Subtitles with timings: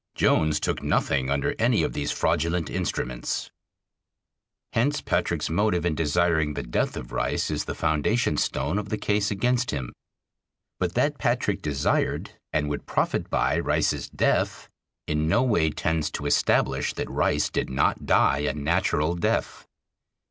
[0.15, 3.51] Jones took nothing under any of these fraudulent instruments.
[4.73, 8.97] Hence Patrick's motive in desiring the death of Rice is the foundation stone of the
[8.97, 9.93] case against him.
[10.79, 14.69] But that Patrick desired and would profit by Rice's death
[15.05, 19.67] in no way tends to establish that Rice did not die a natural death.